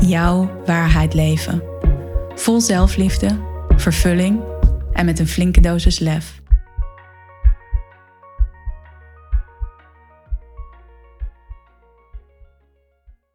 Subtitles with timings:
[0.00, 1.62] jouw waarheid leven.
[2.34, 3.38] Vol zelfliefde,
[3.76, 4.40] vervulling
[4.92, 6.42] en met een flinke dosis lef.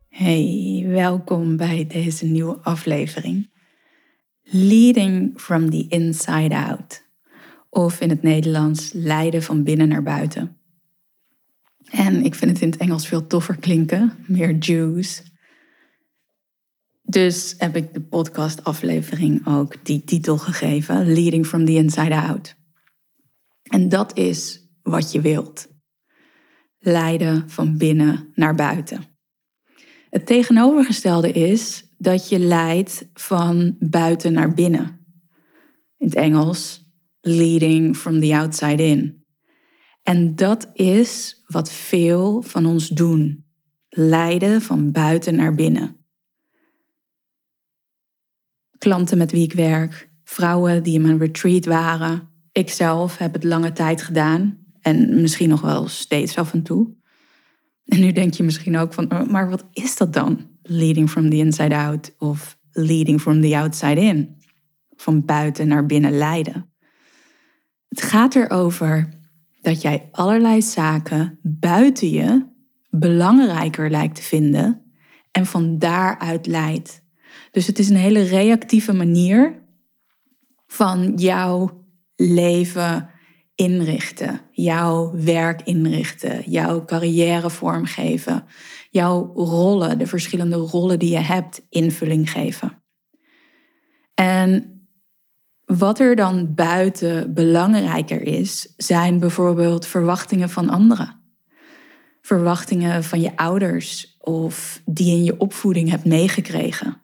[0.10, 3.50] Hey, welkom bij deze nieuwe aflevering.
[4.44, 7.04] Leading from the inside out.
[7.70, 10.58] Of in het Nederlands leiden van binnen naar buiten.
[11.92, 15.34] En ik vind het in het Engels veel toffer klinken, meer juice.
[17.06, 22.56] Dus heb ik de podcastaflevering ook die titel gegeven: Leading from the Inside Out.
[23.64, 25.68] En dat is wat je wilt.
[26.80, 29.04] Leiden van binnen naar buiten.
[30.10, 35.06] Het tegenovergestelde is dat je leidt van buiten naar binnen.
[35.98, 36.86] In het Engels,
[37.22, 39.26] leading from the outside in.
[40.04, 43.46] En dat is wat veel van ons doen.
[43.90, 46.05] Leiden van buiten naar binnen
[48.78, 52.30] klanten met wie ik werk, vrouwen die in mijn retreat waren.
[52.52, 56.94] Ikzelf heb het lange tijd gedaan en misschien nog wel steeds af en toe.
[57.86, 60.48] En nu denk je misschien ook van, oh, maar wat is dat dan?
[60.62, 64.36] Leading from the inside out of leading from the outside in.
[64.96, 66.74] Van buiten naar binnen leiden.
[67.88, 69.10] Het gaat erover
[69.62, 72.46] dat jij allerlei zaken buiten je
[72.90, 74.82] belangrijker lijkt te vinden
[75.32, 77.04] en van daaruit leidt.
[77.56, 79.64] Dus het is een hele reactieve manier
[80.68, 81.86] van jouw
[82.16, 83.10] leven
[83.56, 88.46] inrichten, jouw werk inrichten, jouw carrière vormgeven,
[88.90, 92.84] jouw rollen, de verschillende rollen die je hebt, invulling geven.
[94.14, 94.80] En
[95.66, 101.22] wat er dan buiten belangrijker is, zijn bijvoorbeeld verwachtingen van anderen.
[102.22, 107.04] Verwachtingen van je ouders of die in je opvoeding hebt meegekregen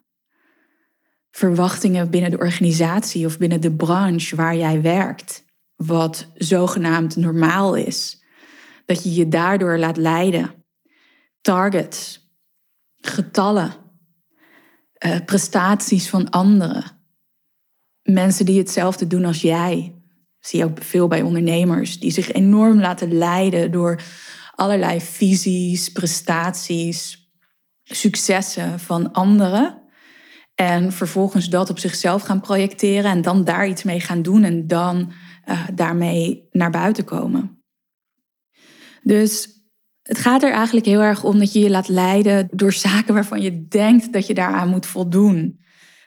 [1.32, 5.44] verwachtingen binnen de organisatie of binnen de branche waar jij werkt,
[5.76, 8.22] wat zogenaamd normaal is.
[8.86, 10.64] Dat je je daardoor laat leiden.
[11.40, 12.30] Targets,
[13.00, 13.72] getallen,
[15.06, 16.84] uh, prestaties van anderen.
[18.02, 20.02] Mensen die hetzelfde doen als jij.
[20.40, 24.02] Zie je ook veel bij ondernemers die zich enorm laten leiden door
[24.54, 27.30] allerlei visies, prestaties,
[27.82, 29.81] successen van anderen.
[30.62, 34.66] En vervolgens dat op zichzelf gaan projecteren en dan daar iets mee gaan doen en
[34.66, 35.12] dan
[35.48, 37.62] uh, daarmee naar buiten komen.
[39.02, 39.48] Dus
[40.02, 43.40] het gaat er eigenlijk heel erg om dat je je laat leiden door zaken waarvan
[43.40, 45.60] je denkt dat je daaraan moet voldoen.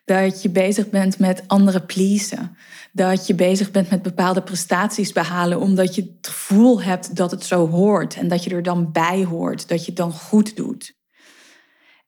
[0.05, 2.57] Dat je bezig bent met andere pleasen.
[2.91, 7.43] Dat je bezig bent met bepaalde prestaties behalen omdat je het gevoel hebt dat het
[7.43, 10.93] zo hoort en dat je er dan bij hoort, dat je het dan goed doet.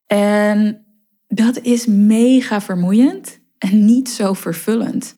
[0.05, 0.86] En
[1.27, 5.15] dat is mega vermoeiend en niet zo vervullend.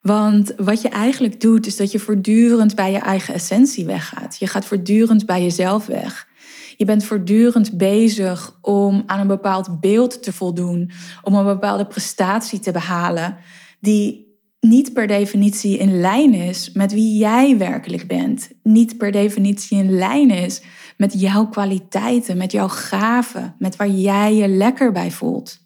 [0.00, 4.36] Want wat je eigenlijk doet, is dat je voortdurend bij je eigen essentie weggaat.
[4.38, 6.28] Je gaat voortdurend bij jezelf weg.
[6.76, 10.90] Je bent voortdurend bezig om aan een bepaald beeld te voldoen,
[11.22, 13.36] om een bepaalde prestatie te behalen,
[13.80, 14.29] die
[14.60, 18.50] niet per definitie in lijn is met wie jij werkelijk bent.
[18.62, 20.62] Niet per definitie in lijn is
[20.96, 25.58] met jouw kwaliteiten, met jouw gaven, met waar jij je lekker bij voelt.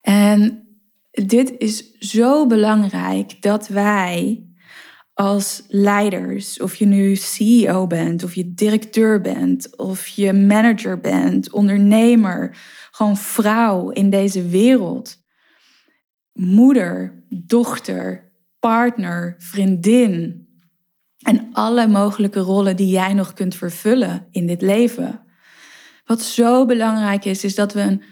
[0.00, 0.68] En
[1.10, 4.44] dit is zo belangrijk dat wij
[5.14, 11.52] als leiders, of je nu CEO bent, of je directeur bent, of je manager bent,
[11.52, 12.56] ondernemer,
[12.90, 15.19] gewoon vrouw in deze wereld,
[16.32, 20.48] moeder, dochter, partner, vriendin,
[21.20, 25.20] en alle mogelijke rollen die jij nog kunt vervullen in dit leven.
[26.04, 28.02] Wat zo belangrijk is, is dat we een,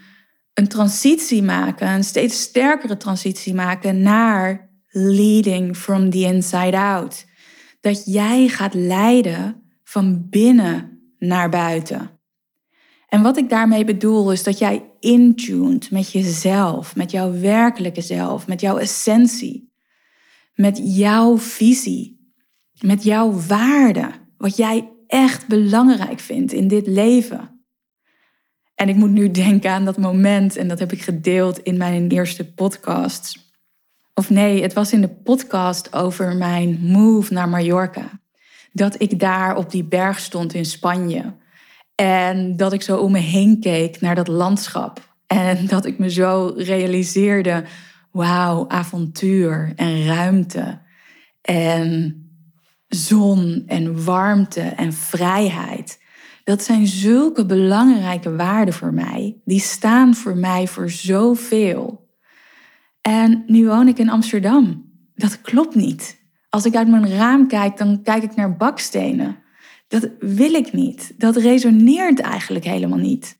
[0.53, 7.25] een transitie maken, een steeds sterkere transitie maken naar leading from the inside out.
[7.81, 12.19] Dat jij gaat leiden van binnen naar buiten.
[13.07, 18.47] En wat ik daarmee bedoel is dat jij intuned met jezelf, met jouw werkelijke zelf,
[18.47, 19.71] met jouw essentie,
[20.55, 22.19] met jouw visie
[22.81, 27.63] met jouw waarde, wat jij echt belangrijk vindt in dit leven.
[28.75, 32.09] En ik moet nu denken aan dat moment, en dat heb ik gedeeld in mijn
[32.09, 33.47] eerste podcast.
[34.13, 38.19] Of nee, het was in de podcast over mijn move naar Mallorca.
[38.71, 41.33] Dat ik daar op die berg stond in Spanje.
[41.99, 45.15] En dat ik zo om me heen keek naar dat landschap.
[45.27, 47.63] En dat ik me zo realiseerde:
[48.11, 50.79] wauw, avontuur en ruimte.
[51.41, 52.15] En
[52.87, 56.01] zon en warmte en vrijheid.
[56.43, 59.41] Dat zijn zulke belangrijke waarden voor mij.
[59.45, 62.09] Die staan voor mij voor zoveel.
[63.01, 64.91] En nu woon ik in Amsterdam.
[65.15, 66.21] Dat klopt niet.
[66.49, 69.37] Als ik uit mijn raam kijk, dan kijk ik naar bakstenen.
[69.89, 71.13] Dat wil ik niet.
[71.17, 73.39] Dat resoneert eigenlijk helemaal niet.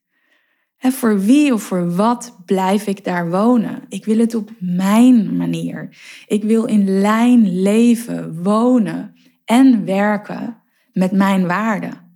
[0.78, 3.86] En voor wie of voor wat blijf ik daar wonen?
[3.90, 5.98] Ik wil het op mijn manier.
[6.28, 9.14] Ik wil in lijn leven, wonen
[9.46, 10.62] en werken
[10.92, 12.08] met mijn waarden.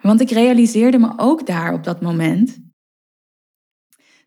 [0.00, 2.58] Want ik realiseerde me ook daar op dat moment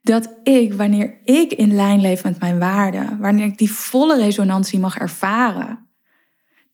[0.01, 4.80] dat ik, wanneer ik in lijn leef met mijn waarden, wanneer ik die volle resonantie
[4.80, 5.87] mag ervaren,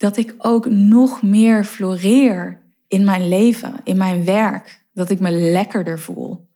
[0.04, 5.32] dat ik ook nog meer floreer in mijn leven, in mijn werk, dat ik me
[5.32, 6.48] lekkerder voel.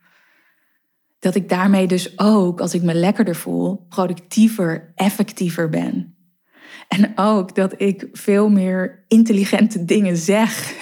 [1.20, 6.16] Dat ik daarmee dus ook, als ik me lekkerder voel, productiever, effectiever ben.
[6.88, 10.76] En ook dat ik veel meer intelligente dingen zeg.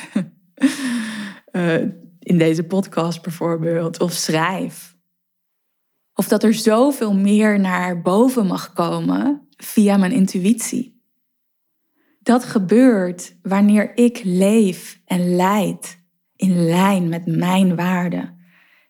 [1.52, 1.82] uh,
[2.32, 4.96] in deze podcast bijvoorbeeld, of schrijf.
[6.14, 10.94] Of dat er zoveel meer naar boven mag komen via mijn intuïtie.
[12.25, 16.00] Dat gebeurt wanneer ik leef en leid
[16.36, 18.38] in lijn met mijn waarden,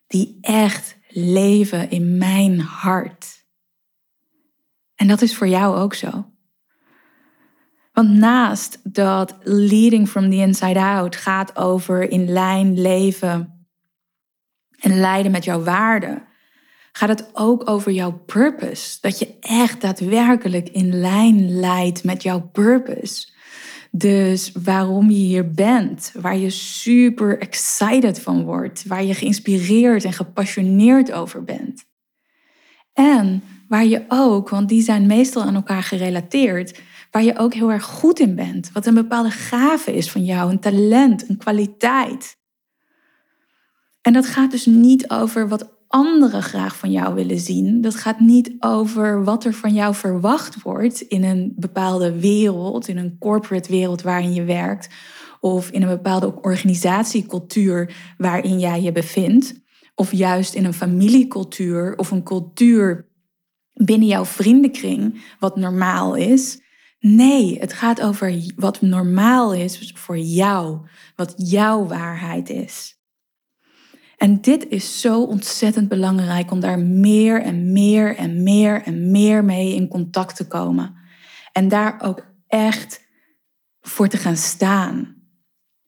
[0.07, 3.45] die echt leven in mijn hart.
[4.95, 6.31] En dat is voor jou ook zo.
[7.93, 13.67] Want naast dat leading from the inside out gaat over in lijn leven
[14.79, 16.23] en leiden met jouw waarden,
[16.97, 18.97] gaat het ook over jouw purpose.
[19.01, 23.27] Dat je echt daadwerkelijk in lijn leidt met jouw purpose.
[23.91, 30.13] Dus waarom je hier bent, waar je super excited van wordt, waar je geïnspireerd en
[30.13, 31.85] gepassioneerd over bent.
[32.93, 36.79] En waar je ook, want die zijn meestal aan elkaar gerelateerd,
[37.11, 38.71] waar je ook heel erg goed in bent.
[38.71, 42.37] Wat een bepaalde gave is van jou, een talent, een kwaliteit.
[44.01, 47.81] En dat gaat dus niet over wat anderen graag van jou willen zien.
[47.81, 52.97] Dat gaat niet over wat er van jou verwacht wordt in een bepaalde wereld, in
[52.97, 54.89] een corporate wereld waarin je werkt,
[55.39, 59.53] of in een bepaalde organisatiecultuur waarin jij je bevindt,
[59.95, 63.07] of juist in een familiecultuur of een cultuur
[63.73, 66.61] binnen jouw vriendenkring, wat normaal is.
[66.99, 70.79] Nee, het gaat over wat normaal is voor jou,
[71.15, 72.94] wat jouw waarheid is.
[74.25, 79.43] En dit is zo ontzettend belangrijk om daar meer en meer en meer en meer
[79.43, 80.95] mee in contact te komen.
[81.51, 83.01] En daar ook echt
[83.81, 85.15] voor te gaan staan.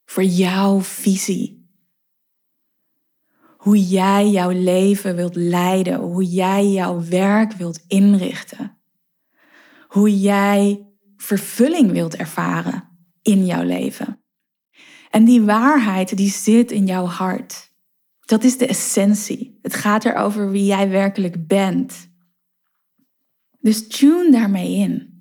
[0.06, 1.70] Voor jouw visie.
[3.58, 8.78] Hoe jij jouw leven wilt leiden, hoe jij jouw werk wilt inrichten.
[9.88, 12.84] Hoe jij vervulling wilt ervaren
[13.22, 14.24] in jouw leven.
[15.10, 17.67] En die waarheid die zit in jouw hart.
[18.28, 19.60] Dat is de essentie.
[19.62, 22.10] Het gaat erover wie jij werkelijk bent.
[23.60, 25.16] Dus tune daarmee in.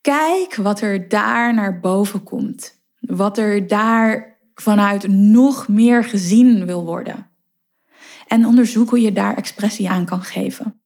[0.00, 2.82] Kijk wat er daar naar boven komt.
[3.00, 7.30] Wat er daar vanuit nog meer gezien wil worden.
[8.26, 10.80] En onderzoek hoe je daar expressie aan kan geven.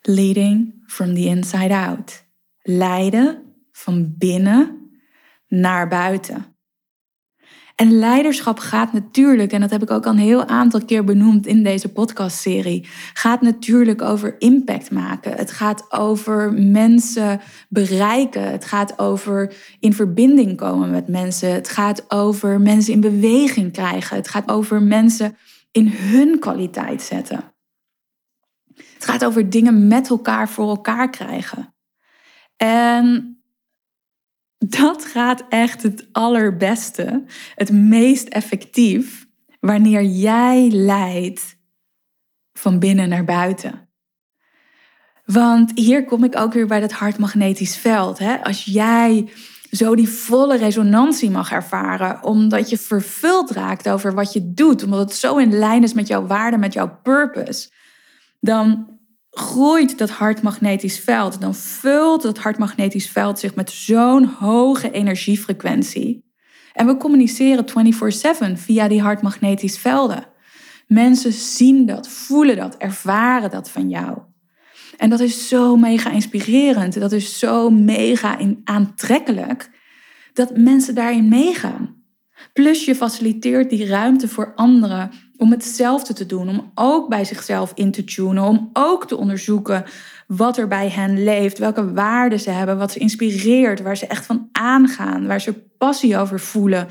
[0.00, 2.24] Leading from the inside out
[2.62, 4.90] leiden van binnen
[5.48, 6.51] naar buiten.
[7.74, 11.46] En leiderschap gaat natuurlijk, en dat heb ik ook al een heel aantal keer benoemd
[11.46, 15.32] in deze podcastserie, gaat natuurlijk over impact maken.
[15.32, 18.50] Het gaat over mensen bereiken.
[18.50, 21.52] Het gaat over in verbinding komen met mensen.
[21.52, 24.16] Het gaat over mensen in beweging krijgen.
[24.16, 25.36] Het gaat over mensen
[25.70, 27.52] in hun kwaliteit zetten.
[28.74, 31.74] Het gaat over dingen met elkaar voor elkaar krijgen.
[32.56, 33.31] En
[34.68, 39.26] dat gaat echt het allerbeste, het meest effectief,
[39.60, 41.56] wanneer jij leidt
[42.52, 43.88] van binnen naar buiten.
[45.24, 48.18] Want hier kom ik ook weer bij dat hartmagnetisch veld.
[48.18, 48.44] Hè?
[48.44, 49.30] Als jij
[49.70, 55.00] zo die volle resonantie mag ervaren, omdat je vervuld raakt over wat je doet, omdat
[55.00, 57.70] het zo in lijn is met jouw waarde, met jouw purpose,
[58.40, 58.91] dan
[59.34, 66.24] groeit dat hartmagnetisch veld, dan vult dat hartmagnetisch veld zich met zo'n hoge energiefrequentie.
[66.72, 70.26] En we communiceren 24/7 via die hartmagnetisch velden.
[70.86, 74.18] Mensen zien dat, voelen dat, ervaren dat van jou.
[74.96, 77.00] En dat is zo mega inspirerend.
[77.00, 79.70] Dat is zo mega aantrekkelijk
[80.32, 81.91] dat mensen daarin meegaan.
[82.52, 87.72] Plus je faciliteert die ruimte voor anderen om hetzelfde te doen, om ook bij zichzelf
[87.74, 89.84] in te tunen, om ook te onderzoeken
[90.26, 94.26] wat er bij hen leeft, welke waarden ze hebben, wat ze inspireert, waar ze echt
[94.26, 96.86] van aangaan, waar ze passie over voelen,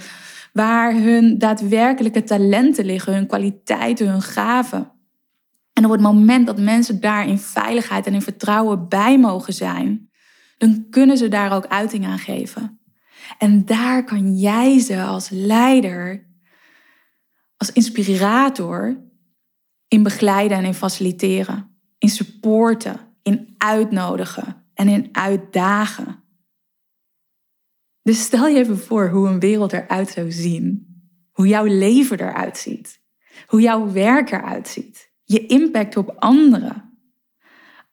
[0.53, 4.91] waar hun daadwerkelijke talenten liggen, hun kwaliteiten, hun gaven.
[5.74, 10.10] En op het moment dat mensen daar in veiligheid en in vertrouwen bij mogen zijn,
[10.58, 12.81] dan kunnen ze daar ook uiting aan geven.
[13.38, 16.28] En daar kan jij ze als leider,
[17.58, 19.04] als inspirator
[19.88, 26.24] in begeleiden en in faciliteren, in supporten, in uitnodigen en in uitdagen.
[28.01, 30.88] Dus stel je even voor hoe een wereld eruit zou zien,
[31.32, 33.01] hoe jouw leven eruit ziet,
[33.46, 36.90] hoe jouw werk eruit ziet, je impact op anderen.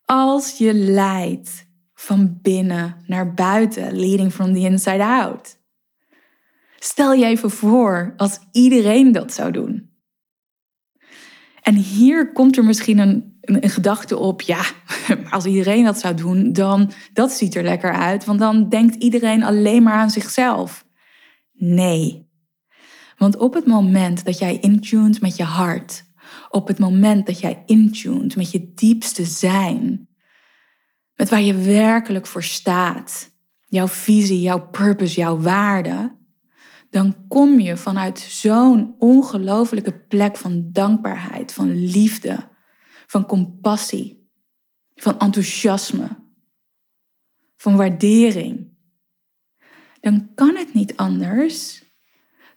[0.05, 1.68] Als je leidt
[2.01, 5.59] van binnen naar buiten, leading from the inside out.
[6.79, 9.91] Stel je even voor als iedereen dat zou doen.
[11.63, 14.65] En hier komt er misschien een, een, gedachte op, ja,
[15.31, 19.43] als iedereen dat zou doen, dan dat ziet er lekker uit, want dan denkt iedereen
[19.43, 20.87] alleen maar aan zichzelf.
[21.53, 22.29] Nee.
[23.17, 26.05] Want op het moment dat jij intuned met je hart,
[26.51, 30.08] op het moment dat jij intuned met je diepste zijn,
[31.19, 33.31] met waar je werkelijk voor staat,
[33.65, 36.17] jouw visie, jouw purpose, jouw waarde,
[36.91, 42.49] dan kom je vanuit zo'n ongelofelijke plek van dankbaarheid, van liefde,
[43.07, 44.31] van compassie,
[44.95, 46.09] van enthousiasme,
[47.57, 48.77] van waardering.
[50.01, 51.85] Dan kan het niet anders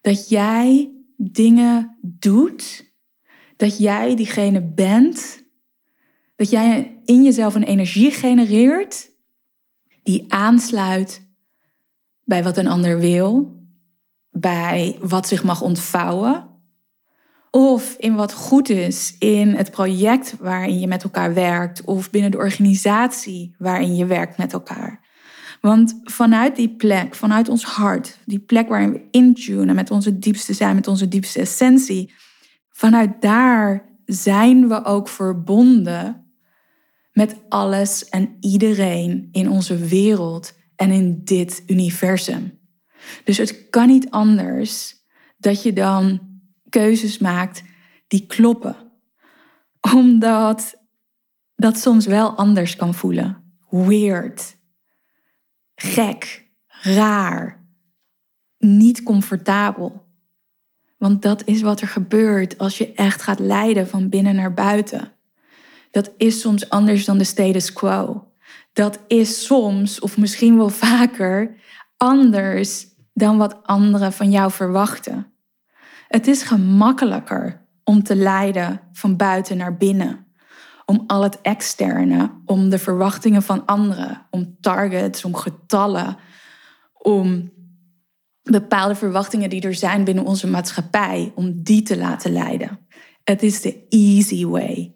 [0.01, 2.91] dat jij dingen doet,
[3.55, 5.40] dat jij diegene bent
[6.41, 9.09] dat jij in jezelf een energie genereert
[10.03, 11.27] die aansluit
[12.23, 13.55] bij wat een ander wil,
[14.29, 16.49] bij wat zich mag ontvouwen,
[17.51, 22.31] of in wat goed is in het project waarin je met elkaar werkt, of binnen
[22.31, 24.99] de organisatie waarin je werkt met elkaar.
[25.59, 30.53] Want vanuit die plek, vanuit ons hart, die plek waarin we intunen met onze diepste
[30.53, 32.13] zijn, met onze diepste essentie,
[32.69, 36.20] vanuit daar zijn we ook verbonden
[37.11, 42.59] met alles en iedereen in onze wereld en in dit universum.
[43.23, 44.95] Dus het kan niet anders
[45.37, 46.29] dat je dan
[46.69, 47.63] keuzes maakt
[48.07, 48.75] die kloppen.
[49.93, 50.75] Omdat
[51.55, 53.55] dat soms wel anders kan voelen.
[53.69, 54.57] Weird.
[55.75, 56.49] Gek.
[56.67, 57.65] Raar.
[58.57, 60.05] Niet comfortabel.
[60.97, 65.11] Want dat is wat er gebeurt als je echt gaat leiden van binnen naar buiten
[65.91, 68.27] dat is soms anders dan de status quo.
[68.73, 71.55] Dat is soms, of misschien wel vaker,
[71.97, 75.33] anders dan wat anderen van jou verwachten.
[76.07, 80.25] Het is gemakkelijker om te leiden van buiten naar binnen.
[80.85, 86.17] Om al het externe, om de verwachtingen van anderen, om targets, om getallen,
[86.93, 87.51] om
[88.43, 92.79] bepaalde verwachtingen die er zijn binnen onze maatschappij, om die te laten leiden.
[93.23, 94.95] Het is de easy way.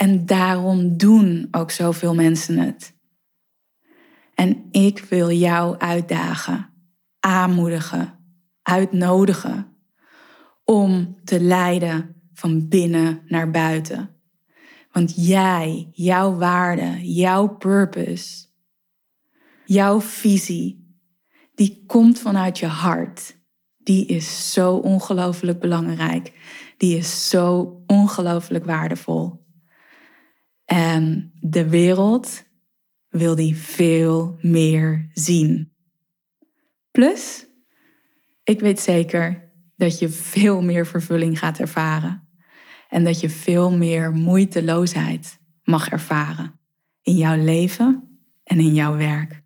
[0.00, 2.94] En daarom doen ook zoveel mensen het.
[4.34, 6.70] En ik wil jou uitdagen,
[7.18, 8.18] aanmoedigen,
[8.62, 9.76] uitnodigen
[10.64, 14.16] om te leiden van binnen naar buiten.
[14.92, 18.46] Want jij, jouw waarde, jouw purpose,
[19.64, 20.98] jouw visie,
[21.54, 23.36] die komt vanuit je hart.
[23.78, 26.32] Die is zo ongelooflijk belangrijk.
[26.76, 29.40] Die is zo ongelooflijk waardevol.
[30.72, 32.44] En de wereld
[33.08, 35.72] wil die veel meer zien.
[36.90, 37.46] Plus,
[38.44, 42.28] ik weet zeker dat je veel meer vervulling gaat ervaren.
[42.88, 46.60] En dat je veel meer moeiteloosheid mag ervaren
[47.02, 49.42] in jouw leven en in jouw werk.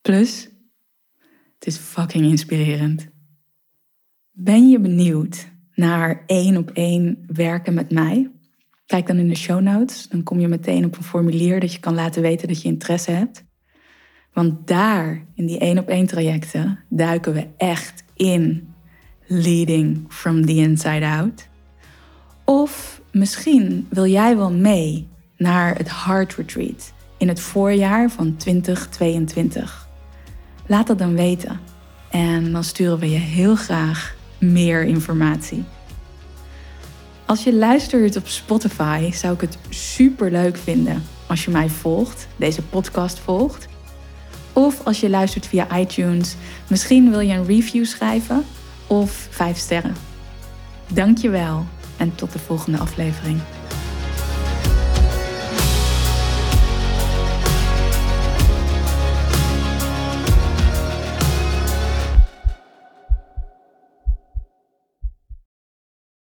[0.00, 0.48] Plus,
[1.54, 3.08] het is fucking inspirerend.
[4.30, 8.39] Ben je benieuwd naar één op één werken met mij?
[8.90, 10.08] Kijk dan in de show notes.
[10.08, 13.10] Dan kom je meteen op een formulier dat je kan laten weten dat je interesse
[13.10, 13.44] hebt.
[14.32, 18.74] Want daar, in die één op één trajecten, duiken we echt in
[19.26, 21.48] leading from the inside out.
[22.44, 29.88] Of misschien wil jij wel mee naar het Heart Retreat in het voorjaar van 2022.
[30.66, 31.60] Laat dat dan weten.
[32.10, 35.64] En dan sturen we je heel graag meer informatie.
[37.30, 42.26] Als je luistert op Spotify, zou ik het super leuk vinden als je mij volgt,
[42.36, 43.68] deze podcast volgt.
[44.52, 46.36] Of als je luistert via iTunes,
[46.68, 48.44] misschien wil je een review schrijven
[48.86, 49.94] of 5 sterren.
[50.92, 53.40] Dankjewel en tot de volgende aflevering.